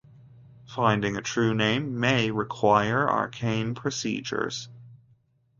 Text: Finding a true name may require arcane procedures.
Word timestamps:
Finding 0.65 1.15
a 1.15 1.21
true 1.21 1.53
name 1.53 1.99
may 1.99 2.31
require 2.31 3.07
arcane 3.07 3.75
procedures. 3.75 4.67